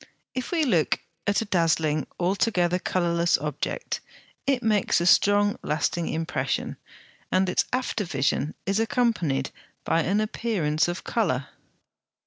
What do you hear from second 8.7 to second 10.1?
accompanied by